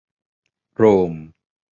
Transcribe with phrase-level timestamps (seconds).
[0.77, 1.13] โรม